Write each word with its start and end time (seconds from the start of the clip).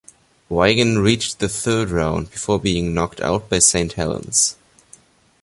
Wigan 0.49 0.97
reached 0.97 1.37
the 1.37 1.47
third 1.47 1.91
round 1.91 2.31
before 2.31 2.59
being 2.59 2.91
knocked 2.91 3.21
out 3.21 3.47
by 3.49 3.59
Saint 3.59 3.93
Helens. 3.93 4.55